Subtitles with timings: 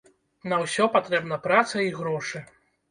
[0.53, 2.45] На ўсё патрэбна праца і грошы.